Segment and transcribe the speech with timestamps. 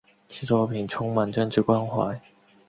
[0.27, 2.19] 其作品充满政治关怀。